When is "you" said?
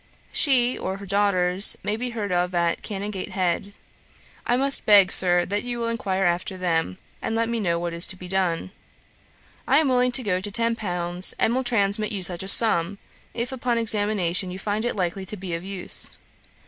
5.61-5.77, 12.11-12.23, 14.49-14.57